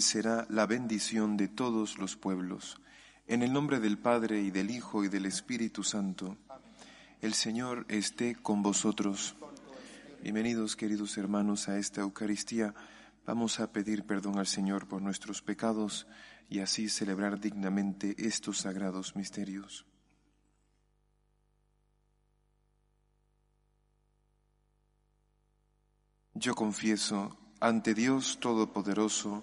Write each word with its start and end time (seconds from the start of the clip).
Será 0.00 0.46
la 0.48 0.66
bendición 0.66 1.36
de 1.36 1.48
todos 1.48 1.98
los 1.98 2.16
pueblos. 2.16 2.80
En 3.26 3.42
el 3.42 3.52
nombre 3.52 3.80
del 3.80 3.98
Padre 3.98 4.40
y 4.42 4.50
del 4.50 4.70
Hijo 4.70 5.04
y 5.04 5.08
del 5.08 5.26
Espíritu 5.26 5.82
Santo. 5.82 6.36
El 7.20 7.34
Señor 7.34 7.86
esté 7.88 8.34
con 8.36 8.62
vosotros. 8.62 9.36
Bienvenidos 10.22 10.76
queridos 10.76 11.16
hermanos 11.16 11.68
a 11.68 11.78
esta 11.78 12.02
Eucaristía. 12.02 12.74
Vamos 13.26 13.60
a 13.60 13.72
pedir 13.72 14.04
perdón 14.04 14.38
al 14.38 14.46
Señor 14.46 14.86
por 14.86 15.02
nuestros 15.02 15.42
pecados 15.42 16.06
y 16.48 16.60
así 16.60 16.88
celebrar 16.88 17.40
dignamente 17.40 18.14
estos 18.18 18.58
sagrados 18.58 19.16
misterios. 19.16 19.86
Yo 26.34 26.54
confieso 26.54 27.36
ante 27.60 27.94
Dios 27.94 28.38
Todopoderoso, 28.40 29.42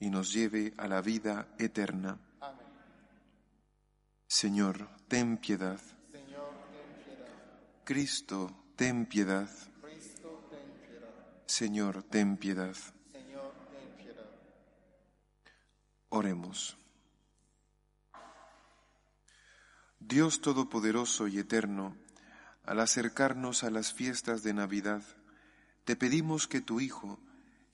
y 0.00 0.10
nos 0.10 0.32
lleve 0.32 0.74
a 0.76 0.88
la 0.88 1.00
vida 1.00 1.48
eterna. 1.58 2.18
Señor, 4.26 4.88
ten 5.08 5.38
piedad. 5.38 5.80
Cristo, 7.84 8.54
ten 8.76 9.06
piedad. 9.06 9.48
Señor, 11.46 12.02
ten 12.02 12.36
piedad. 12.36 12.76
Oremos. 16.10 16.76
Dios 19.98 20.40
Todopoderoso 20.40 21.28
y 21.28 21.38
Eterno, 21.38 21.96
al 22.64 22.80
acercarnos 22.80 23.64
a 23.64 23.70
las 23.70 23.92
fiestas 23.92 24.42
de 24.42 24.54
Navidad, 24.54 25.02
te 25.84 25.96
pedimos 25.96 26.46
que 26.46 26.60
tu 26.60 26.80
Hijo, 26.80 27.18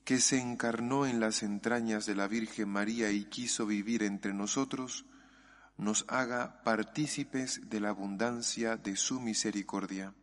que 0.05 0.21
se 0.21 0.39
encarnó 0.39 1.07
en 1.07 1.19
las 1.19 1.41
entrañas 1.41 2.05
de 2.05 2.13
la 2.13 2.27
Virgen 2.27 2.69
María 2.69 3.09
y 3.11 3.25
quiso 3.25 3.65
vivir 3.65 4.03
entre 4.03 4.35
nosotros, 4.35 5.05
nos 5.77 6.05
haga 6.07 6.61
partícipes 6.63 7.69
de 7.69 7.79
la 7.79 7.89
abundancia 7.89 8.77
de 8.77 8.95
su 8.97 9.19
misericordia. 9.19 10.13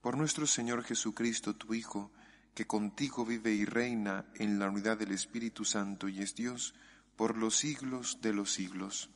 Por 0.00 0.16
nuestro 0.16 0.46
Señor 0.46 0.82
Jesucristo, 0.84 1.54
tu 1.54 1.74
Hijo, 1.74 2.12
que 2.54 2.66
contigo 2.66 3.26
vive 3.26 3.52
y 3.52 3.66
reina 3.66 4.24
en 4.36 4.58
la 4.58 4.70
unidad 4.70 4.96
del 4.96 5.12
Espíritu 5.12 5.66
Santo 5.66 6.08
y 6.08 6.22
es 6.22 6.34
Dios 6.34 6.74
por 7.14 7.36
los 7.36 7.56
siglos 7.56 8.22
de 8.22 8.32
los 8.32 8.52
siglos. 8.52 9.10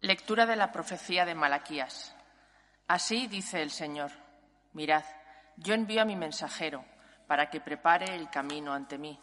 Lectura 0.00 0.46
de 0.46 0.54
la 0.54 0.70
profecía 0.70 1.24
de 1.24 1.34
Malaquías. 1.34 2.15
Así 2.88 3.26
dice 3.26 3.62
el 3.62 3.72
Señor, 3.72 4.12
mirad, 4.72 5.02
yo 5.56 5.74
envío 5.74 6.02
a 6.02 6.04
mi 6.04 6.14
mensajero 6.14 6.84
para 7.26 7.50
que 7.50 7.60
prepare 7.60 8.14
el 8.14 8.30
camino 8.30 8.72
ante 8.72 8.96
mí. 8.96 9.20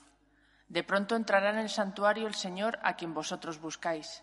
De 0.67 0.83
pronto 0.83 1.15
entrará 1.15 1.51
en 1.51 1.59
el 1.59 1.69
santuario 1.69 2.27
el 2.27 2.35
Señor 2.35 2.77
a 2.83 2.97
quien 2.97 3.13
vosotros 3.13 3.61
buscáis, 3.61 4.21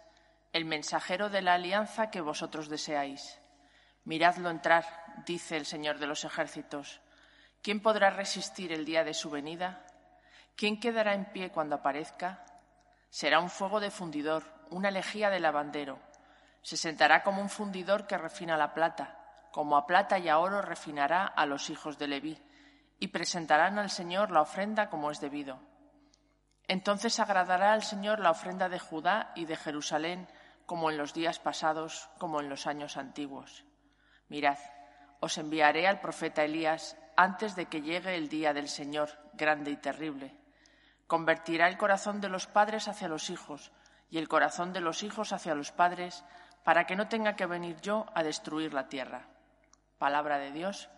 el 0.53 0.67
mensajero 0.67 1.31
de 1.31 1.41
la 1.41 1.55
alianza 1.55 2.11
que 2.11 2.21
vosotros 2.21 2.69
deseáis. 2.69 3.41
Miradlo 4.05 4.51
entrar, 4.51 4.85
dice 5.25 5.57
el 5.57 5.65
Señor 5.65 5.99
de 5.99 6.07
los 6.07 6.25
ejércitos. 6.25 7.01
¿Quién 7.63 7.81
podrá 7.81 8.11
resistir 8.11 8.73
el 8.73 8.85
día 8.85 9.05
de 9.05 9.15
su 9.15 9.31
venida? 9.31 9.87
¿Quién 10.55 10.79
quedará 10.79 11.15
en 11.15 11.33
pie 11.33 11.51
cuando 11.51 11.77
aparezca? 11.77 12.45
Será 13.09 13.41
un 13.41 13.49
fuego 13.49 13.81
de 13.81 13.91
fundidor, 13.91 14.45
una 14.69 14.91
lejía 14.91 15.31
de 15.31 15.41
lavandero. 15.41 15.99
Se 16.61 16.77
sentará 16.77 17.23
como 17.23 17.41
un 17.41 17.49
fundidor 17.49 18.07
que 18.07 18.19
refina 18.19 18.59
la 18.59 18.75
plata 18.75 19.17
como 19.51 19.77
a 19.77 19.87
plata 19.87 20.19
y 20.19 20.29
a 20.29 20.39
oro 20.39 20.63
refinará 20.63 21.27
a 21.27 21.47
los 21.47 21.71
hijos 21.71 21.99
de 21.99 22.09
Leví, 22.09 22.43
y 22.99 23.09
presentarán 23.09 23.79
al 23.79 23.91
Señor 23.91 24.31
la 24.31 24.43
ofrenda 24.43 24.91
como 24.91 25.11
es 25.11 25.21
debido. 25.21 25.59
Entonces 26.69 27.19
agradará 27.19 27.73
al 27.73 27.83
Señor 27.83 28.21
la 28.21 28.31
ofrenda 28.31 28.69
de 28.69 28.79
Judá 28.79 29.33
y 29.35 29.47
de 29.47 29.57
Jerusalén, 29.57 30.29
como 30.67 30.91
en 30.91 30.99
los 30.99 31.15
días 31.15 31.41
pasados, 31.41 32.09
como 32.19 32.41
en 32.41 32.49
los 32.49 32.67
años 32.67 32.97
antiguos. 32.97 33.65
Mirad, 34.29 34.59
os 35.19 35.37
enviaré 35.37 35.89
al 35.89 36.01
profeta 36.01 36.45
Elías 36.45 36.97
antes 37.17 37.57
de 37.57 37.67
que 37.67 37.83
llegue 37.83 38.15
el 38.15 38.29
día 38.29 38.53
del 38.53 38.69
Señor, 38.69 39.11
grande 39.33 39.73
y 39.73 39.77
terrible. 39.77 40.37
Convertirá 41.07 41.67
el 41.67 41.77
corazón 41.77 42.21
de 42.21 42.29
los 42.29 42.47
padres 42.47 42.87
hacia 42.87 43.09
los 43.09 43.31
hijos 43.31 43.73
y 44.09 44.19
el 44.19 44.29
corazón 44.29 44.73
de 44.73 44.81
los 44.81 45.03
hijos 45.03 45.33
hacia 45.33 45.55
los 45.55 45.73
padres, 45.73 46.25
para 46.63 46.87
que 46.87 46.95
no 46.95 47.09
tenga 47.09 47.35
que 47.35 47.47
venir 47.47 47.81
yo 47.81 48.07
a 48.15 48.23
destruir 48.23 48.73
la 48.75 48.89
tierra. 48.89 49.30
Palabra 50.01 50.39
de 50.39 50.51
Dios. 50.51 50.89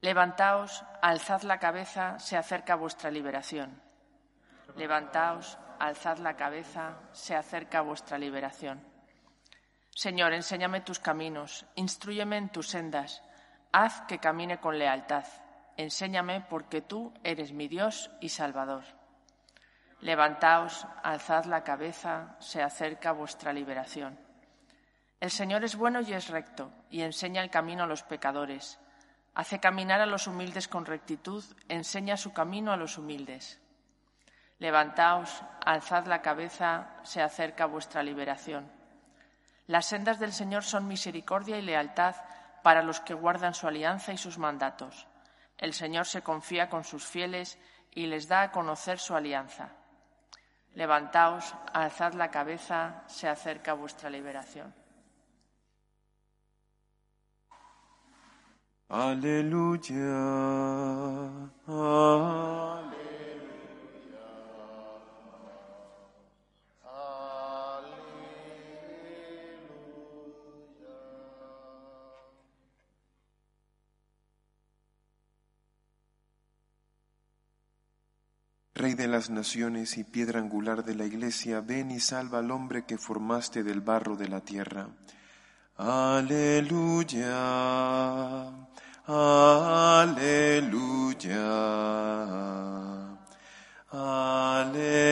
Levantaos, 0.00 0.82
alzad 1.02 1.42
la 1.42 1.58
cabeza, 1.58 2.18
se 2.18 2.38
acerca 2.38 2.74
vuestra 2.74 3.10
liberación. 3.10 3.82
Levantaos, 4.74 5.58
alzad 5.78 6.16
la 6.20 6.36
cabeza, 6.36 6.96
se 7.12 7.36
acerca 7.36 7.82
vuestra 7.82 8.16
liberación. 8.16 8.82
Señor, 9.90 10.32
enséñame 10.32 10.80
tus 10.80 10.98
caminos, 10.98 11.66
instruyeme 11.74 12.38
en 12.38 12.48
tus 12.48 12.68
sendas, 12.68 13.22
haz 13.70 14.00
que 14.08 14.18
camine 14.18 14.58
con 14.58 14.78
lealtad. 14.78 15.26
Enséñame 15.76 16.46
porque 16.48 16.80
tú 16.80 17.12
eres 17.22 17.52
mi 17.52 17.68
Dios 17.68 18.10
y 18.22 18.30
Salvador. 18.30 18.84
Levantaos, 20.00 20.86
alzad 21.02 21.44
la 21.44 21.62
cabeza, 21.62 22.36
se 22.38 22.62
acerca 22.62 23.12
vuestra 23.12 23.52
liberación. 23.52 24.23
El 25.24 25.30
Señor 25.30 25.64
es 25.64 25.74
bueno 25.74 26.02
y 26.02 26.12
es 26.12 26.28
recto, 26.28 26.70
y 26.90 27.00
enseña 27.00 27.42
el 27.42 27.48
camino 27.48 27.84
a 27.84 27.86
los 27.86 28.02
pecadores. 28.02 28.78
Hace 29.34 29.58
caminar 29.58 30.02
a 30.02 30.04
los 30.04 30.26
humildes 30.26 30.68
con 30.68 30.84
rectitud, 30.84 31.42
enseña 31.70 32.18
su 32.18 32.34
camino 32.34 32.72
a 32.72 32.76
los 32.76 32.98
humildes. 32.98 33.58
Levantaos, 34.58 35.42
alzad 35.64 36.04
la 36.08 36.20
cabeza, 36.20 36.90
se 37.04 37.22
acerca 37.22 37.64
vuestra 37.64 38.02
liberación. 38.02 38.70
Las 39.66 39.86
sendas 39.86 40.18
del 40.18 40.34
Señor 40.34 40.62
son 40.62 40.86
misericordia 40.86 41.56
y 41.56 41.62
lealtad 41.62 42.16
para 42.62 42.82
los 42.82 43.00
que 43.00 43.14
guardan 43.14 43.54
su 43.54 43.66
alianza 43.66 44.12
y 44.12 44.18
sus 44.18 44.36
mandatos. 44.36 45.06
El 45.56 45.72
Señor 45.72 46.04
se 46.04 46.20
confía 46.20 46.68
con 46.68 46.84
sus 46.84 47.06
fieles 47.06 47.58
y 47.92 48.08
les 48.08 48.28
da 48.28 48.42
a 48.42 48.52
conocer 48.52 48.98
su 48.98 49.16
alianza. 49.16 49.70
Levantaos, 50.74 51.54
alzad 51.72 52.12
la 52.12 52.30
cabeza, 52.30 53.04
se 53.06 53.26
acerca 53.26 53.72
vuestra 53.72 54.10
liberación. 54.10 54.83
Aleluya. 58.88 60.04
Aleluya. 61.66 62.04
Aleluya. 66.84 68.14
Rey 78.74 78.94
de 78.94 79.06
las 79.08 79.30
naciones 79.30 79.96
y 79.98 80.04
piedra 80.04 80.40
angular 80.40 80.84
de 80.84 80.94
la 80.94 81.04
iglesia, 81.06 81.60
ven 81.60 81.90
y 81.90 82.00
salva 82.00 82.40
al 82.40 82.50
hombre 82.50 82.84
que 82.84 82.98
formaste 82.98 83.62
del 83.62 83.80
barro 83.80 84.16
de 84.16 84.28
la 84.28 84.40
tierra. 84.40 84.88
Aleluya 85.76 87.34
aleluya, 89.06 90.64
aleluya. 93.90 95.04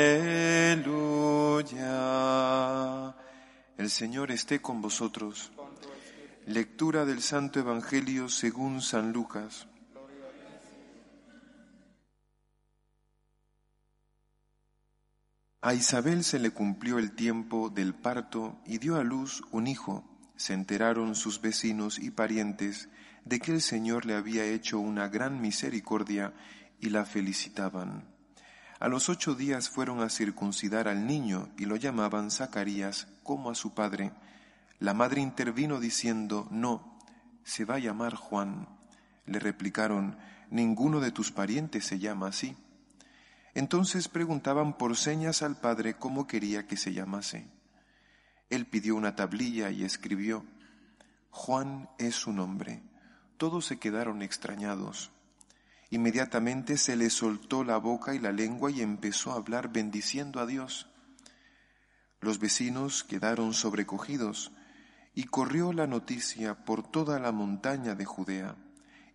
El 3.77 3.91
Señor 3.91 4.31
esté 4.31 4.62
con 4.62 4.81
vosotros. 4.81 5.53
Lectura 6.47 7.05
del 7.05 7.21
Santo 7.23 7.61
Evangelio 7.61 8.29
según 8.29 8.81
San 8.81 9.12
Lucas. 9.12 9.67
A 15.61 15.75
Isabel 15.75 16.25
se 16.25 16.41
le 16.41 16.50
cumplió 16.50 16.99
el 16.99 17.12
tiempo 17.12 17.71
del 17.71 17.94
parto 17.94 18.59
y 18.67 18.79
dio 18.79 18.97
a 18.97 19.05
luz 19.05 19.44
un 19.53 19.69
hijo. 19.69 20.05
Se 20.37 20.55
enteraron 20.55 21.15
sus 21.15 21.41
vecinos 21.41 22.00
y 22.00 22.11
parientes 22.11 22.89
de 23.24 23.38
que 23.38 23.52
el 23.52 23.60
Señor 23.60 24.06
le 24.06 24.14
había 24.14 24.44
hecho 24.44 24.78
una 24.78 25.08
gran 25.08 25.40
misericordia 25.40 26.32
y 26.80 26.90
la 26.90 27.04
felicitaban. 27.04 28.04
A 28.80 28.88
los 28.88 29.08
ocho 29.08 29.34
días 29.34 29.69
fueron 29.69 30.00
a 30.00 30.08
circuncidar 30.08 30.88
al 30.88 31.06
niño 31.06 31.48
y 31.56 31.66
lo 31.66 31.76
llamaban 31.76 32.32
Zacarías 32.32 33.06
como 33.22 33.50
a 33.50 33.54
su 33.54 33.74
padre. 33.74 34.12
La 34.80 34.92
madre 34.92 35.20
intervino 35.20 35.78
diciendo, 35.78 36.48
no, 36.50 36.98
se 37.44 37.64
va 37.64 37.76
a 37.76 37.78
llamar 37.78 38.14
Juan. 38.16 38.69
Le 39.24 39.38
replicaron, 39.38 40.19
ninguno 40.50 40.98
de 40.98 41.12
tus 41.12 41.30
parientes 41.30 41.86
se 41.86 42.00
llama 42.00 42.28
así. 42.28 42.56
Entonces 43.54 44.08
preguntaban 44.08 44.76
por 44.76 44.96
señas 44.96 45.42
al 45.42 45.56
padre 45.60 45.94
cómo 45.94 46.26
quería 46.26 46.66
que 46.66 46.76
se 46.76 46.92
llamase. 46.92 47.46
Él 48.50 48.66
pidió 48.66 48.96
una 48.96 49.14
tablilla 49.14 49.70
y 49.70 49.84
escribió, 49.84 50.44
Juan 51.30 51.88
es 51.98 52.16
su 52.16 52.32
nombre. 52.32 52.82
Todos 53.43 53.67
se 53.67 53.81
quedaron 53.81 54.23
extrañados. 54.23 55.11
Inmediatamente 55.91 56.77
se 56.77 56.94
le 56.94 57.11
soltó 57.11 57.65
la 57.65 57.77
boca 57.77 58.15
y 58.15 58.21
la 58.21 58.31
lengua 58.31 58.71
y 58.71 58.83
empezó 58.83 59.33
a 59.33 59.35
hablar 59.35 59.73
bendiciendo 59.73 60.39
a 60.39 60.47
Dios. 60.47 60.87
Los 62.21 62.39
vecinos 62.39 63.03
quedaron 63.03 63.53
sobrecogidos 63.53 64.53
y 65.12 65.25
corrió 65.25 65.73
la 65.73 65.89
noticia 65.89 66.65
por 66.65 66.89
toda 66.89 67.19
la 67.19 67.33
montaña 67.33 67.97
de 67.97 68.05
Judea, 68.05 68.55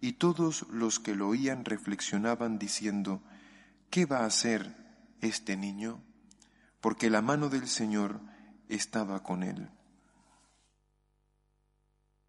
y 0.02 0.12
todos 0.12 0.68
los 0.72 1.00
que 1.00 1.16
lo 1.16 1.30
oían 1.30 1.64
reflexionaban 1.64 2.60
diciendo, 2.60 3.22
¿qué 3.90 4.06
va 4.06 4.18
a 4.18 4.26
hacer 4.26 4.76
este 5.22 5.56
niño? 5.56 6.04
Porque 6.82 7.10
la 7.10 7.22
mano 7.22 7.48
del 7.48 7.70
Señor 7.70 8.20
estaba 8.68 9.24
con 9.24 9.44
él. 9.44 9.70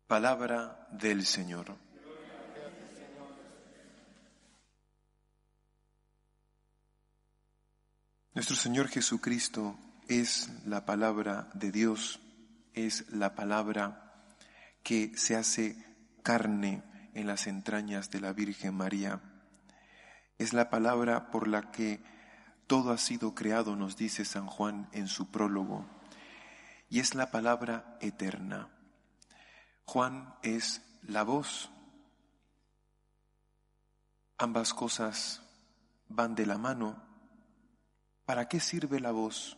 Palabra 0.06 0.86
del 0.92 1.26
Señor. 1.26 1.87
Nuestro 8.38 8.54
Señor 8.54 8.86
Jesucristo 8.86 9.76
es 10.06 10.48
la 10.64 10.86
palabra 10.86 11.50
de 11.54 11.72
Dios, 11.72 12.20
es 12.72 13.10
la 13.10 13.34
palabra 13.34 14.14
que 14.84 15.10
se 15.16 15.34
hace 15.34 15.76
carne 16.22 16.84
en 17.14 17.26
las 17.26 17.48
entrañas 17.48 18.12
de 18.12 18.20
la 18.20 18.32
Virgen 18.32 18.76
María 18.76 19.20
es 20.38 20.52
la 20.52 20.70
palabra 20.70 21.32
por 21.32 21.48
la 21.48 21.72
que 21.72 22.00
todo 22.68 22.92
ha 22.92 22.98
sido 22.98 23.34
creado, 23.34 23.74
nos 23.74 23.96
dice 23.96 24.24
San 24.24 24.46
Juan 24.46 24.88
en 24.92 25.08
su 25.08 25.32
prólogo. 25.32 25.84
Y 26.88 27.00
es 27.00 27.16
la 27.16 27.32
palabra 27.32 27.98
eterna. 28.00 28.68
Juan 29.84 30.32
es 30.44 30.80
la 31.02 31.24
voz. 31.24 31.70
Ambas 34.36 34.72
cosas 34.74 35.42
van 36.06 36.36
de 36.36 36.46
la 36.46 36.56
mano. 36.56 37.07
¿Para 38.28 38.46
qué 38.46 38.60
sirve 38.60 39.00
la 39.00 39.10
voz? 39.10 39.56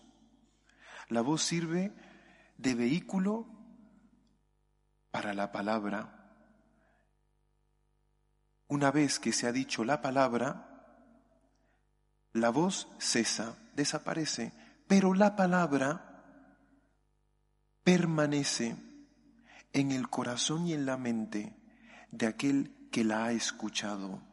La 1.08 1.22
voz 1.22 1.42
sirve 1.42 1.92
de 2.56 2.76
vehículo 2.76 3.48
para 5.10 5.34
la 5.34 5.50
palabra. 5.50 6.30
Una 8.68 8.92
vez 8.92 9.18
que 9.18 9.32
se 9.32 9.48
ha 9.48 9.52
dicho 9.52 9.82
la 9.82 10.00
palabra, 10.00 10.86
la 12.32 12.50
voz 12.50 12.86
cesa, 13.00 13.56
desaparece, 13.74 14.52
pero 14.86 15.14
la 15.14 15.34
palabra 15.34 16.22
permanece 17.82 18.76
en 19.72 19.90
el 19.90 20.08
corazón 20.08 20.68
y 20.68 20.74
en 20.74 20.86
la 20.86 20.96
mente 20.96 21.56
de 22.12 22.28
aquel 22.28 22.88
que 22.92 23.02
la 23.02 23.24
ha 23.24 23.32
escuchado. 23.32 24.29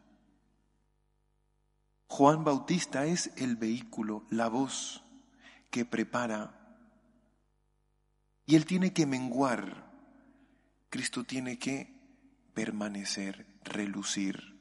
Juan 2.07 2.43
Bautista 2.43 3.05
es 3.05 3.31
el 3.35 3.57
vehículo, 3.57 4.25
la 4.29 4.47
voz 4.47 5.03
que 5.69 5.85
prepara. 5.85 6.53
Y 8.45 8.55
él 8.55 8.65
tiene 8.65 8.93
que 8.93 9.05
menguar. 9.05 9.91
Cristo 10.89 11.25
tiene 11.25 11.59
que 11.59 11.93
permanecer, 12.53 13.45
relucir. 13.63 14.57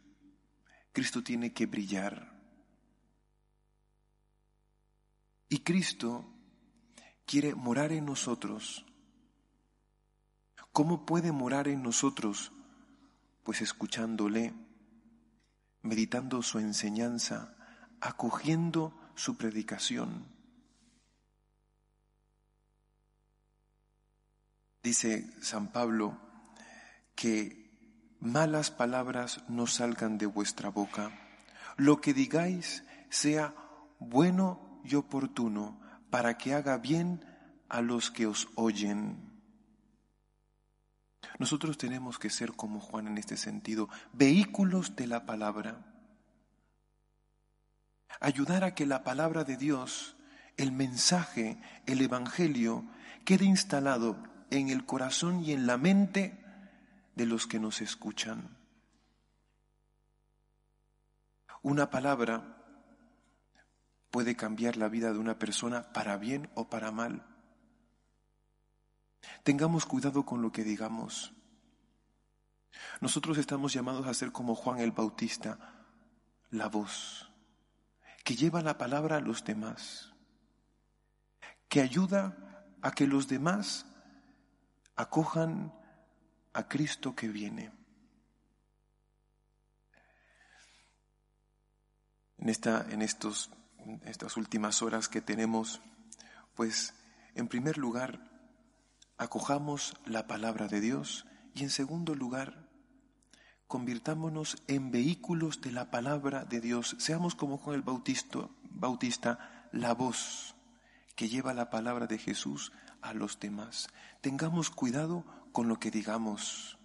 Cristo 0.92 1.22
tiene 1.22 1.52
que 1.52 1.66
brillar. 1.66 2.36
Y 5.48 5.58
Cristo 5.60 6.26
quiere 7.24 7.54
morar 7.54 7.92
en 7.92 8.06
nosotros. 8.06 8.84
¿Cómo 10.72 11.06
puede 11.06 11.32
morar 11.32 11.68
en 11.68 11.82
nosotros? 11.82 12.52
Pues 13.44 13.62
escuchándole, 13.62 14.52
meditando 15.86 16.42
su 16.42 16.58
enseñanza, 16.58 17.54
acogiendo 18.00 18.92
su 19.14 19.36
predicación. 19.36 20.26
Dice 24.82 25.30
San 25.40 25.72
Pablo 25.72 26.16
que 27.16 27.66
malas 28.20 28.70
palabras 28.70 29.42
no 29.48 29.66
salgan 29.66 30.18
de 30.18 30.26
vuestra 30.26 30.68
boca. 30.68 31.10
Lo 31.76 32.00
que 32.00 32.14
digáis 32.14 32.84
sea 33.08 33.54
bueno 33.98 34.80
y 34.84 34.94
oportuno 34.94 35.80
para 36.10 36.38
que 36.38 36.54
haga 36.54 36.78
bien 36.78 37.24
a 37.68 37.80
los 37.80 38.10
que 38.10 38.26
os 38.26 38.48
oyen. 38.54 39.25
Nosotros 41.38 41.78
tenemos 41.78 42.18
que 42.18 42.30
ser 42.30 42.52
como 42.52 42.80
Juan 42.80 43.06
en 43.06 43.18
este 43.18 43.36
sentido, 43.36 43.88
vehículos 44.12 44.96
de 44.96 45.06
la 45.06 45.26
palabra. 45.26 45.84
Ayudar 48.20 48.64
a 48.64 48.74
que 48.74 48.86
la 48.86 49.04
palabra 49.04 49.44
de 49.44 49.56
Dios, 49.56 50.16
el 50.56 50.72
mensaje, 50.72 51.60
el 51.86 52.00
Evangelio, 52.00 52.84
quede 53.24 53.44
instalado 53.44 54.16
en 54.50 54.68
el 54.70 54.86
corazón 54.86 55.44
y 55.44 55.52
en 55.52 55.66
la 55.66 55.76
mente 55.76 56.42
de 57.14 57.26
los 57.26 57.46
que 57.46 57.58
nos 57.58 57.80
escuchan. 57.80 58.56
Una 61.62 61.90
palabra 61.90 62.56
puede 64.10 64.36
cambiar 64.36 64.76
la 64.76 64.88
vida 64.88 65.12
de 65.12 65.18
una 65.18 65.38
persona 65.38 65.92
para 65.92 66.16
bien 66.16 66.48
o 66.54 66.70
para 66.70 66.92
mal. 66.92 67.35
Tengamos 69.42 69.86
cuidado 69.86 70.24
con 70.24 70.42
lo 70.42 70.52
que 70.52 70.64
digamos. 70.64 71.32
Nosotros 73.00 73.38
estamos 73.38 73.72
llamados 73.72 74.06
a 74.06 74.14
ser 74.14 74.32
como 74.32 74.54
Juan 74.54 74.78
el 74.80 74.92
Bautista, 74.92 75.58
la 76.50 76.68
voz, 76.68 77.30
que 78.24 78.36
lleva 78.36 78.62
la 78.62 78.78
palabra 78.78 79.16
a 79.16 79.20
los 79.20 79.44
demás, 79.44 80.12
que 81.68 81.80
ayuda 81.80 82.64
a 82.82 82.90
que 82.92 83.06
los 83.06 83.28
demás 83.28 83.86
acojan 84.94 85.72
a 86.52 86.68
Cristo 86.68 87.14
que 87.14 87.28
viene. 87.28 87.72
En, 92.38 92.48
esta, 92.48 92.86
en 92.90 93.02
estos 93.02 93.50
estas 94.04 94.36
últimas 94.36 94.82
horas 94.82 95.08
que 95.08 95.20
tenemos, 95.20 95.80
pues 96.54 96.94
en 97.34 97.48
primer 97.48 97.78
lugar, 97.78 98.20
acojamos 99.18 99.94
la 100.04 100.26
palabra 100.26 100.68
de 100.68 100.80
Dios 100.80 101.26
y 101.54 101.62
en 101.62 101.70
segundo 101.70 102.14
lugar, 102.14 102.68
convirtámonos 103.66 104.62
en 104.66 104.90
vehículos 104.90 105.60
de 105.60 105.72
la 105.72 105.90
palabra 105.90 106.44
de 106.44 106.60
Dios. 106.60 106.96
Seamos 106.98 107.34
como 107.34 107.58
Juan 107.58 107.76
el 107.76 107.82
Bautista, 107.82 108.48
Bautista, 108.70 109.68
la 109.72 109.94
voz 109.94 110.54
que 111.14 111.28
lleva 111.28 111.54
la 111.54 111.70
palabra 111.70 112.06
de 112.06 112.18
Jesús 112.18 112.72
a 113.00 113.14
los 113.14 113.40
demás. 113.40 113.88
Tengamos 114.20 114.70
cuidado 114.70 115.24
con 115.52 115.68
lo 115.68 115.80
que 115.80 115.90
digamos, 115.90 116.78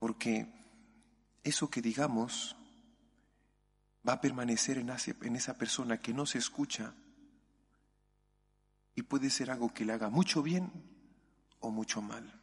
porque 0.00 0.52
eso 1.44 1.70
que 1.70 1.80
digamos 1.80 2.56
va 4.06 4.14
a 4.14 4.20
permanecer 4.20 4.78
en 4.78 5.36
esa 5.36 5.54
persona 5.54 5.98
que 5.98 6.12
no 6.12 6.26
se 6.26 6.38
escucha 6.38 6.94
y 8.94 9.02
puede 9.02 9.30
ser 9.30 9.50
algo 9.50 9.72
que 9.72 9.84
le 9.84 9.92
haga 9.92 10.08
mucho 10.08 10.42
bien 10.42 10.70
o 11.60 11.70
mucho 11.70 12.00
mal. 12.00 12.40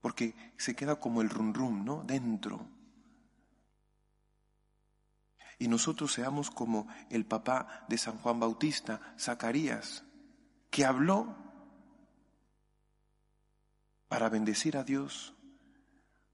Porque 0.00 0.34
se 0.56 0.76
queda 0.76 0.96
como 0.96 1.22
el 1.22 1.30
rum 1.30 1.52
rum, 1.52 1.84
¿no? 1.84 2.04
Dentro. 2.04 2.68
Y 5.58 5.66
nosotros 5.66 6.12
seamos 6.12 6.50
como 6.50 6.86
el 7.10 7.26
papá 7.26 7.84
de 7.88 7.98
San 7.98 8.18
Juan 8.18 8.38
Bautista, 8.38 9.00
Zacarías, 9.18 10.04
que 10.70 10.84
habló 10.84 11.36
para 14.06 14.28
bendecir 14.28 14.76
a 14.76 14.84
Dios, 14.84 15.34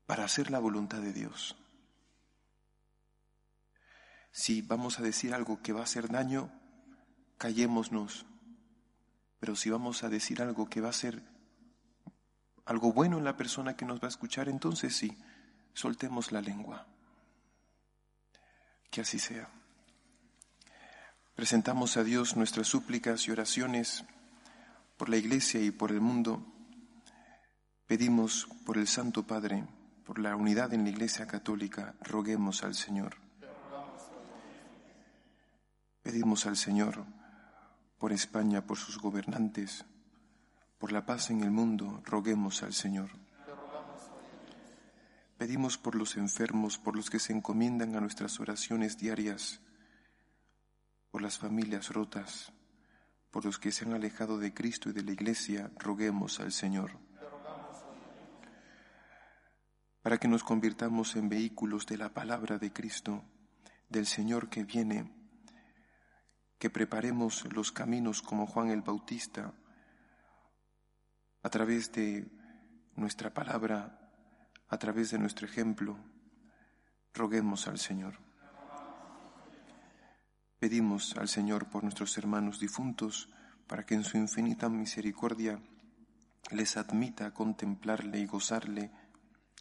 para 0.06 0.24
hacer 0.24 0.50
la 0.50 0.58
voluntad 0.58 1.00
de 1.00 1.14
Dios. 1.14 1.56
Si 4.30 4.60
vamos 4.60 4.98
a 4.98 5.02
decir 5.02 5.32
algo 5.32 5.62
que 5.62 5.72
va 5.72 5.80
a 5.80 5.84
hacer 5.84 6.10
daño, 6.10 6.50
callémonos. 7.38 8.26
Pero 9.40 9.56
si 9.56 9.70
vamos 9.70 10.04
a 10.04 10.08
decir 10.08 10.40
algo 10.40 10.68
que 10.68 10.80
va 10.80 10.88
a 10.88 10.92
ser 10.92 11.22
algo 12.64 12.92
bueno 12.92 13.18
en 13.18 13.24
la 13.24 13.36
persona 13.36 13.76
que 13.76 13.84
nos 13.84 14.00
va 14.00 14.06
a 14.06 14.08
escuchar, 14.08 14.48
entonces 14.48 14.96
sí, 14.96 15.16
soltemos 15.74 16.32
la 16.32 16.40
lengua. 16.40 16.86
Que 18.90 19.02
así 19.02 19.18
sea. 19.18 19.48
Presentamos 21.34 21.96
a 21.96 22.04
Dios 22.04 22.36
nuestras 22.36 22.68
súplicas 22.68 23.26
y 23.26 23.32
oraciones 23.32 24.04
por 24.96 25.08
la 25.08 25.16
Iglesia 25.16 25.60
y 25.60 25.70
por 25.70 25.90
el 25.90 26.00
mundo. 26.00 26.42
Pedimos 27.86 28.48
por 28.64 28.78
el 28.78 28.88
Santo 28.88 29.26
Padre, 29.26 29.66
por 30.06 30.18
la 30.18 30.36
unidad 30.36 30.72
en 30.72 30.84
la 30.84 30.90
Iglesia 30.90 31.26
Católica, 31.26 31.94
roguemos 32.00 32.62
al 32.62 32.74
Señor. 32.74 33.16
Pedimos 36.02 36.46
al 36.46 36.56
Señor 36.56 37.04
por 38.04 38.12
España, 38.12 38.66
por 38.66 38.76
sus 38.76 38.98
gobernantes, 38.98 39.86
por 40.76 40.92
la 40.92 41.06
paz 41.06 41.30
en 41.30 41.42
el 41.42 41.50
mundo, 41.50 42.02
roguemos 42.04 42.62
al 42.62 42.74
Señor. 42.74 43.08
Pedimos 45.38 45.78
por 45.78 45.94
los 45.94 46.18
enfermos, 46.18 46.76
por 46.76 46.96
los 46.96 47.08
que 47.08 47.18
se 47.18 47.32
encomiendan 47.32 47.96
a 47.96 48.02
nuestras 48.02 48.38
oraciones 48.40 48.98
diarias, 48.98 49.62
por 51.10 51.22
las 51.22 51.38
familias 51.38 51.94
rotas, 51.94 52.52
por 53.30 53.46
los 53.46 53.58
que 53.58 53.72
se 53.72 53.86
han 53.86 53.94
alejado 53.94 54.36
de 54.36 54.52
Cristo 54.52 54.90
y 54.90 54.92
de 54.92 55.02
la 55.02 55.12
Iglesia, 55.12 55.70
roguemos 55.78 56.40
al 56.40 56.52
Señor. 56.52 56.98
Para 60.02 60.18
que 60.18 60.28
nos 60.28 60.44
convirtamos 60.44 61.16
en 61.16 61.30
vehículos 61.30 61.86
de 61.86 61.96
la 61.96 62.12
palabra 62.12 62.58
de 62.58 62.70
Cristo, 62.70 63.24
del 63.88 64.06
Señor 64.06 64.50
que 64.50 64.62
viene 64.62 65.23
que 66.58 66.70
preparemos 66.70 67.44
los 67.52 67.72
caminos 67.72 68.22
como 68.22 68.46
Juan 68.46 68.70
el 68.70 68.82
Bautista 68.82 69.52
a 71.42 71.50
través 71.50 71.92
de 71.92 72.30
nuestra 72.96 73.34
palabra, 73.34 73.98
a 74.68 74.78
través 74.78 75.10
de 75.10 75.18
nuestro 75.18 75.46
ejemplo. 75.46 75.98
Roguemos 77.12 77.68
al 77.68 77.78
Señor. 77.78 78.18
Pedimos 80.58 81.16
al 81.16 81.28
Señor 81.28 81.68
por 81.68 81.82
nuestros 81.82 82.16
hermanos 82.16 82.58
difuntos 82.58 83.28
para 83.66 83.84
que 83.84 83.94
en 83.94 84.04
su 84.04 84.16
infinita 84.16 84.68
misericordia 84.68 85.60
les 86.50 86.76
admita 86.76 87.32
contemplarle 87.32 88.20
y 88.20 88.26
gozarle. 88.26 88.90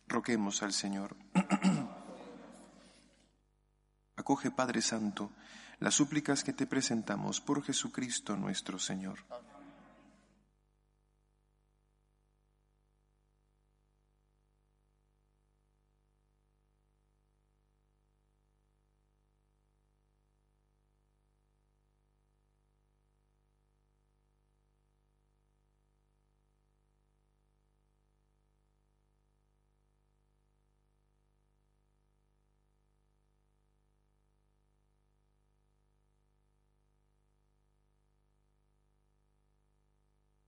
Roguemos 0.08 0.64
al 0.64 0.74
Señor. 0.74 1.16
Acoge, 4.16 4.52
Padre 4.52 4.82
Santo, 4.82 5.32
las 5.80 5.96
súplicas 5.96 6.44
que 6.44 6.54
te 6.54 6.68
presentamos 6.68 7.42
por 7.42 7.64
Jesucristo 7.64 8.36
nuestro 8.36 8.80
Señor. 8.80 9.20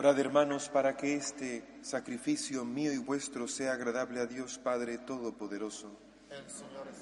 Orad 0.00 0.18
hermanos 0.18 0.70
para 0.70 0.96
que 0.96 1.14
este 1.14 1.62
sacrificio 1.82 2.64
mío 2.64 2.90
y 2.90 2.96
vuestro 2.96 3.46
sea 3.46 3.74
agradable 3.74 4.20
a 4.20 4.26
Dios 4.26 4.58
Padre 4.58 4.96
Todopoderoso. 4.96 5.94
El 6.30 6.48
Señor 6.48 6.88
es 6.88 6.96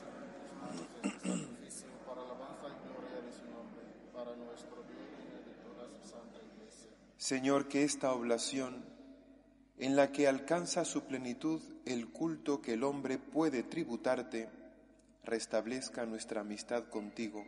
sacrificio 1.12 1.86
para 2.04 2.22
alabanza 2.22 2.66
y 2.66 2.88
gloria 2.88 3.20
de 3.24 3.32
su 3.32 3.44
nombre, 3.52 3.84
para 4.12 4.34
nuestro 4.34 4.82
bien 4.82 5.14
y 5.22 5.48
de 5.48 5.54
toda 5.62 5.86
su 5.86 6.08
santa 6.10 6.38
iglesia. 6.42 6.90
Señor, 7.16 7.68
que 7.68 7.84
esta 7.84 8.10
oblación, 8.12 8.84
en 9.78 9.94
la 9.94 10.10
que 10.10 10.26
alcanza 10.26 10.84
su 10.84 11.04
plenitud 11.04 11.62
el 11.86 12.08
culto 12.08 12.60
que 12.60 12.72
el 12.72 12.82
hombre 12.82 13.18
puede 13.18 13.62
tributarte, 13.62 14.48
restablezca 15.22 16.04
nuestra 16.04 16.40
amistad 16.40 16.88
contigo 16.88 17.46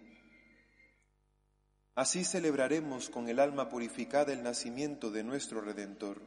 Así 1.95 2.25
celebraremos 2.25 3.11
con 3.11 3.29
el 3.29 3.41
alma 3.41 3.69
purificada 3.69 4.33
el 4.33 4.43
nacimiento 4.43 5.11
de 5.11 5.25
nuestro 5.25 5.61
Redentor, 5.61 6.23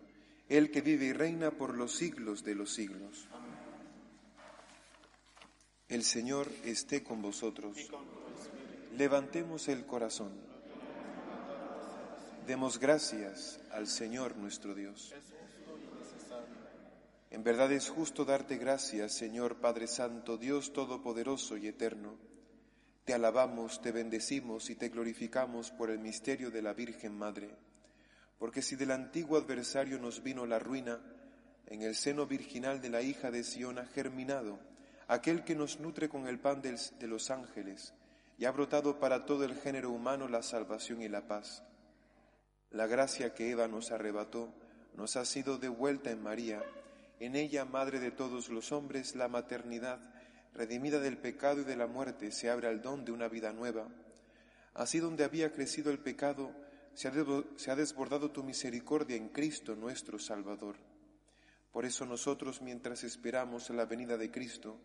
el 0.49 0.71
que 0.71 0.81
vive 0.81 1.05
y 1.05 1.13
reina 1.13 1.51
por 1.51 1.75
los 1.75 1.95
siglos 1.95 2.43
de 2.43 2.55
los 2.55 2.73
siglos. 2.73 3.27
El 5.87 6.03
Señor 6.03 6.49
esté 6.65 7.03
con 7.03 7.21
vosotros. 7.21 7.77
Levantemos 8.97 9.67
el 9.69 9.85
corazón. 9.85 10.33
Demos 12.45 12.77
gracias 12.77 13.59
al 13.71 13.87
Señor 13.87 14.35
nuestro 14.35 14.75
Dios. 14.75 15.13
En 17.31 17.43
verdad 17.43 17.71
es 17.71 17.89
justo 17.89 18.25
darte 18.25 18.57
gracias, 18.57 19.13
Señor 19.13 19.55
Padre 19.55 19.87
Santo, 19.87 20.37
Dios 20.37 20.73
Todopoderoso 20.73 21.57
y 21.57 21.67
Eterno 21.67 22.32
te 23.05 23.13
alabamos, 23.13 23.81
te 23.81 23.91
bendecimos 23.91 24.69
y 24.69 24.75
te 24.75 24.89
glorificamos 24.89 25.71
por 25.71 25.89
el 25.89 25.99
misterio 25.99 26.51
de 26.51 26.61
la 26.61 26.73
Virgen 26.73 27.17
Madre, 27.17 27.49
porque 28.39 28.61
si 28.61 28.75
del 28.75 28.91
antiguo 28.91 29.37
adversario 29.37 29.99
nos 29.99 30.23
vino 30.23 30.45
la 30.45 30.59
ruina, 30.59 30.99
en 31.67 31.81
el 31.81 31.95
seno 31.95 32.25
virginal 32.25 32.81
de 32.81 32.89
la 32.89 33.01
hija 33.01 33.31
de 33.31 33.43
Sión 33.43 33.77
ha 33.79 33.85
germinado 33.85 34.59
aquel 35.07 35.43
que 35.43 35.55
nos 35.55 35.79
nutre 35.79 36.07
con 36.07 36.27
el 36.27 36.39
pan 36.39 36.61
de 36.61 37.07
los 37.07 37.29
ángeles, 37.29 37.93
y 38.37 38.45
ha 38.45 38.51
brotado 38.51 38.99
para 38.99 39.25
todo 39.25 39.43
el 39.43 39.55
género 39.55 39.91
humano 39.91 40.27
la 40.27 40.41
salvación 40.41 41.01
y 41.01 41.09
la 41.09 41.27
paz. 41.27 41.63
La 42.71 42.87
gracia 42.87 43.33
que 43.33 43.51
Eva 43.51 43.67
nos 43.67 43.91
arrebató 43.91 44.53
nos 44.95 45.15
ha 45.17 45.25
sido 45.25 45.57
devuelta 45.57 46.09
en 46.11 46.23
María, 46.23 46.63
en 47.19 47.35
ella, 47.35 47.65
Madre 47.65 47.99
de 47.99 48.11
todos 48.11 48.49
los 48.49 48.71
hombres, 48.71 49.15
la 49.15 49.27
maternidad, 49.27 49.99
redimida 50.53 50.99
del 50.99 51.17
pecado 51.17 51.61
y 51.61 51.63
de 51.63 51.75
la 51.75 51.87
muerte, 51.87 52.31
se 52.31 52.49
abre 52.49 52.67
al 52.67 52.81
don 52.81 53.05
de 53.05 53.11
una 53.11 53.27
vida 53.27 53.51
nueva. 53.53 53.87
Así 54.73 54.99
donde 54.99 55.23
había 55.23 55.51
crecido 55.51 55.91
el 55.91 55.99
pecado, 55.99 56.51
se 56.93 57.07
ha 57.07 57.75
desbordado 57.75 58.31
tu 58.31 58.43
misericordia 58.43 59.15
en 59.15 59.29
Cristo 59.29 59.75
nuestro 59.75 60.19
Salvador. 60.19 60.75
Por 61.71 61.85
eso 61.85 62.05
nosotros, 62.05 62.61
mientras 62.61 63.03
esperamos 63.03 63.69
la 63.71 63.85
venida 63.85 64.15
de 64.15 64.29
Cristo, 64.29 64.77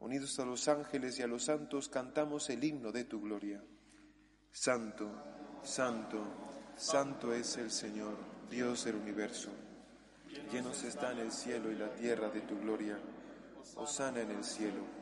unidos 0.00 0.38
a 0.40 0.44
los 0.44 0.66
ángeles 0.66 1.18
y 1.18 1.22
a 1.22 1.28
los 1.28 1.44
santos, 1.44 1.88
cantamos 1.88 2.50
el 2.50 2.64
himno 2.64 2.90
de 2.90 3.04
tu 3.04 3.20
gloria. 3.20 3.62
Santo, 4.50 5.08
santo, 5.62 6.24
santo 6.76 7.32
es 7.32 7.56
el 7.58 7.70
Señor, 7.70 8.16
Dios 8.50 8.84
del 8.84 8.96
universo. 8.96 9.50
Llenos 10.50 10.82
están 10.82 11.18
el 11.18 11.30
cielo 11.30 11.70
y 11.70 11.76
la 11.76 11.94
tierra 11.94 12.28
de 12.28 12.40
tu 12.40 12.58
gloria. 12.58 12.98
Osana 13.76 14.22
en 14.22 14.32
el 14.32 14.42
cielo. 14.42 15.01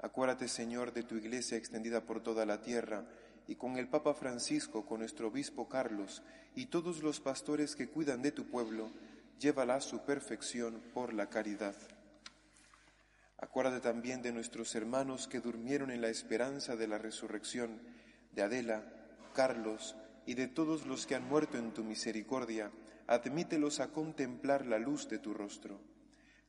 Acuérdate, 0.00 0.46
Señor, 0.46 0.92
de 0.92 1.02
tu 1.02 1.16
iglesia 1.16 1.58
extendida 1.58 2.02
por 2.02 2.22
toda 2.22 2.46
la 2.46 2.62
tierra, 2.62 3.04
y 3.48 3.56
con 3.56 3.78
el 3.78 3.88
Papa 3.88 4.14
Francisco, 4.14 4.86
con 4.86 5.00
nuestro 5.00 5.28
obispo 5.28 5.68
Carlos, 5.68 6.22
y 6.54 6.66
todos 6.66 7.02
los 7.02 7.18
pastores 7.18 7.74
que 7.74 7.88
cuidan 7.88 8.22
de 8.22 8.30
tu 8.30 8.44
pueblo, 8.44 8.90
llévala 9.40 9.76
a 9.76 9.80
su 9.80 10.04
perfección 10.04 10.80
por 10.94 11.12
la 11.14 11.28
caridad. 11.28 11.74
Acuérdate 13.38 13.80
también 13.80 14.22
de 14.22 14.32
nuestros 14.32 14.74
hermanos 14.74 15.26
que 15.26 15.40
durmieron 15.40 15.90
en 15.90 16.00
la 16.00 16.08
esperanza 16.08 16.76
de 16.76 16.86
la 16.86 16.98
resurrección, 16.98 17.80
de 18.32 18.42
Adela, 18.42 18.84
Carlos 19.34 19.96
y 20.26 20.34
de 20.34 20.46
todos 20.46 20.86
los 20.86 21.06
que 21.06 21.14
han 21.14 21.26
muerto 21.26 21.56
en 21.56 21.72
tu 21.72 21.82
misericordia, 21.82 22.70
admítelos 23.06 23.80
a 23.80 23.88
contemplar 23.88 24.66
la 24.66 24.78
luz 24.78 25.08
de 25.08 25.18
tu 25.18 25.34
rostro 25.34 25.80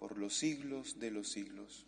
por 0.00 0.16
los 0.16 0.34
siglos 0.34 0.98
de 0.98 1.10
los 1.10 1.28
siglos. 1.28 1.86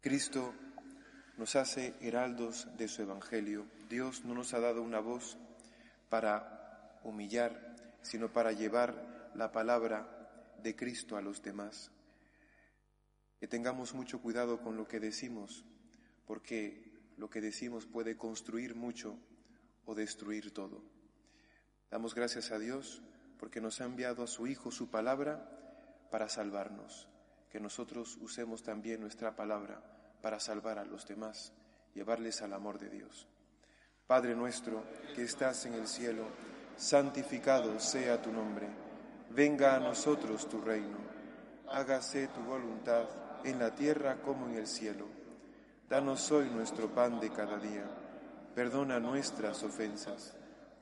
Cristo 0.00 0.52
nos 1.38 1.54
hace 1.54 1.94
heraldos 2.00 2.66
de 2.76 2.88
su 2.88 3.02
Evangelio. 3.02 3.66
Dios 3.88 4.24
no 4.24 4.34
nos 4.34 4.52
ha 4.52 4.58
dado 4.58 4.82
una 4.82 4.98
voz 4.98 5.38
para 6.10 7.00
humillar, 7.04 7.96
sino 8.02 8.32
para 8.32 8.50
llevar 8.50 9.30
la 9.36 9.52
palabra 9.52 10.56
de 10.60 10.74
Cristo 10.74 11.16
a 11.16 11.22
los 11.22 11.40
demás. 11.40 11.92
Que 13.38 13.46
tengamos 13.46 13.94
mucho 13.94 14.20
cuidado 14.20 14.60
con 14.60 14.76
lo 14.76 14.88
que 14.88 14.98
decimos, 14.98 15.64
porque 16.26 16.82
lo 17.16 17.30
que 17.30 17.40
decimos 17.40 17.86
puede 17.86 18.16
construir 18.16 18.74
mucho 18.74 19.16
o 19.84 19.94
destruir 19.94 20.52
todo. 20.52 20.82
Damos 21.90 22.12
gracias 22.12 22.50
a 22.50 22.58
Dios 22.58 23.00
porque 23.38 23.60
nos 23.60 23.80
ha 23.80 23.84
enviado 23.84 24.22
a 24.22 24.26
su 24.26 24.46
Hijo 24.46 24.70
su 24.70 24.88
palabra 24.88 25.48
para 26.10 26.28
salvarnos. 26.28 27.08
Que 27.50 27.60
nosotros 27.60 28.16
usemos 28.20 28.62
también 28.62 29.00
nuestra 29.00 29.36
palabra 29.36 29.80
para 30.22 30.40
salvar 30.40 30.78
a 30.78 30.84
los 30.84 31.06
demás, 31.06 31.52
llevarles 31.94 32.42
al 32.42 32.52
amor 32.52 32.78
de 32.78 32.88
Dios. 32.88 33.28
Padre 34.06 34.34
nuestro 34.34 34.82
que 35.14 35.22
estás 35.22 35.64
en 35.66 35.74
el 35.74 35.86
cielo, 35.86 36.24
santificado 36.76 37.78
sea 37.80 38.20
tu 38.20 38.32
nombre. 38.32 38.68
Venga 39.30 39.76
a 39.76 39.80
nosotros 39.80 40.48
tu 40.48 40.60
reino. 40.60 40.98
Hágase 41.70 42.28
tu 42.28 42.40
voluntad 42.40 43.06
en 43.44 43.58
la 43.58 43.74
tierra 43.74 44.20
como 44.22 44.46
en 44.48 44.56
el 44.56 44.66
cielo. 44.66 45.06
Danos 45.88 46.30
hoy 46.32 46.50
nuestro 46.50 46.88
pan 46.88 47.20
de 47.20 47.30
cada 47.30 47.58
día. 47.58 47.84
Perdona 48.54 49.00
nuestras 49.00 49.62
ofensas, 49.62 50.36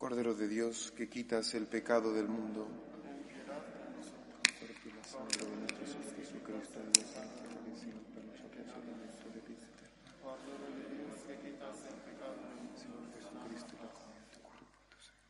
Cordero 0.00 0.32
de 0.32 0.48
Dios, 0.48 0.94
que 0.96 1.10
quitas 1.10 1.52
el 1.52 1.66
pecado 1.66 2.14
del 2.14 2.26
mundo. 2.26 2.66
Cuerpo 4.58 4.88
y 4.88 4.92
la 4.96 5.04
sangre 5.04 5.44
de 5.44 5.56
nuestro 5.60 5.84
Señor 5.84 6.16
Jesucristo, 6.16 6.80
y 6.80 6.98
de 6.98 7.04
Santa 7.04 7.44
Iglesia, 7.44 7.92
para 8.14 8.24
nosotros 8.24 8.64
y 8.64 8.88
la 8.88 8.96
nuestra 8.96 9.28
de 9.28 9.40
vida 9.44 9.60
eterna. 9.60 10.16
Cordero 10.24 10.72
de 10.72 10.88
Dios 10.96 11.20
que 11.28 11.36
quitas 11.44 11.84
el 11.84 12.00
pecado 12.00 12.32
del 12.32 12.48
mundo. 12.48 12.80
Señor 12.80 13.12
Jesucristo, 13.12 13.76
la 13.76 13.92
comunión 13.92 14.24
de 14.24 14.32
tu 14.32 14.40
cuerpo 14.40 14.72
y 14.72 14.88
tu 14.88 14.96
sangre. 15.04 15.20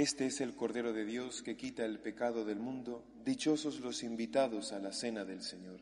Este 0.00 0.24
es 0.24 0.40
el 0.40 0.56
Cordero 0.56 0.94
de 0.94 1.04
Dios 1.04 1.42
que 1.42 1.58
quita 1.58 1.84
el 1.84 1.98
pecado 1.98 2.46
del 2.46 2.58
mundo. 2.58 3.04
Dichosos 3.22 3.80
los 3.80 4.02
invitados 4.02 4.72
a 4.72 4.78
la 4.78 4.94
cena 4.94 5.26
del 5.26 5.42
Señor. 5.42 5.78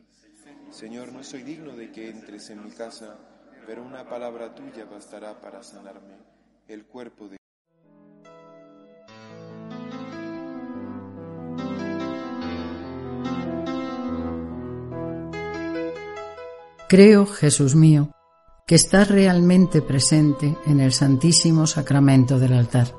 Señor, 0.71 1.13
no 1.13 1.23
soy 1.23 1.43
digno 1.43 1.73
de 1.77 1.89
que 1.89 2.09
entres 2.09 2.49
en 2.49 2.61
mi 2.61 2.71
casa, 2.71 3.17
pero 3.65 3.81
una 3.81 4.09
palabra 4.09 4.53
tuya 4.53 4.83
bastará 4.83 5.39
para 5.39 5.63
sanarme. 5.63 6.17
El 6.67 6.83
cuerpo 6.83 7.29
de 7.29 7.37
Creo, 16.89 17.25
Jesús 17.25 17.73
mío, 17.73 18.11
que 18.67 18.75
estás 18.75 19.07
realmente 19.07 19.81
presente 19.81 20.57
en 20.65 20.81
el 20.81 20.91
Santísimo 20.91 21.65
Sacramento 21.65 22.37
del 22.37 22.51
altar. 22.51 22.98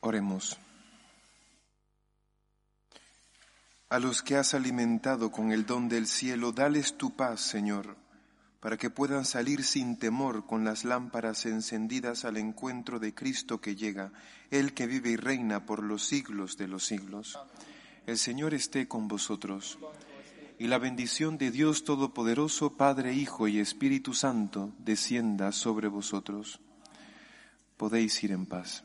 Oremos. 0.00 0.58
A 3.90 3.98
los 3.98 4.22
que 4.22 4.36
has 4.36 4.54
alimentado 4.54 5.30
con 5.30 5.52
el 5.52 5.66
don 5.66 5.88
del 5.88 6.06
cielo, 6.06 6.52
dales 6.52 6.96
tu 6.96 7.16
paz, 7.16 7.40
Señor, 7.40 7.96
para 8.60 8.76
que 8.76 8.88
puedan 8.88 9.24
salir 9.24 9.64
sin 9.64 9.98
temor 9.98 10.46
con 10.46 10.64
las 10.64 10.84
lámparas 10.84 11.44
encendidas 11.44 12.24
al 12.24 12.36
encuentro 12.36 12.98
de 12.98 13.14
Cristo 13.14 13.60
que 13.60 13.76
llega, 13.76 14.12
el 14.50 14.74
que 14.74 14.86
vive 14.86 15.10
y 15.10 15.16
reina 15.16 15.66
por 15.66 15.82
los 15.82 16.06
siglos 16.06 16.56
de 16.56 16.68
los 16.68 16.84
siglos. 16.84 17.38
El 18.06 18.16
Señor 18.16 18.54
esté 18.54 18.88
con 18.88 19.08
vosotros. 19.08 19.78
Y 20.58 20.68
la 20.68 20.78
bendición 20.78 21.36
de 21.36 21.50
Dios 21.50 21.84
Todopoderoso, 21.84 22.76
Padre, 22.76 23.14
Hijo 23.14 23.48
y 23.48 23.58
Espíritu 23.58 24.14
Santo, 24.14 24.72
descienda 24.78 25.52
sobre 25.52 25.88
vosotros. 25.88 26.60
Podéis 27.76 28.22
ir 28.22 28.32
en 28.32 28.46
paz. 28.46 28.84